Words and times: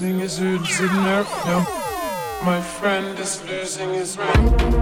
losing 0.00 0.20
his 0.20 0.40
nerve. 0.80 1.26
My 2.44 2.60
friend 2.60 3.18
is 3.18 3.42
losing 3.48 3.94
his 3.94 4.16
mind. 4.16 4.77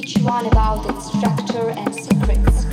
each 0.00 0.16
one 0.22 0.46
about 0.46 0.88
its 0.88 1.08
structure 1.08 1.68
and 1.76 1.94
secrets. 1.94 2.69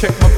Çek 0.00 0.10
bakalım. 0.10 0.37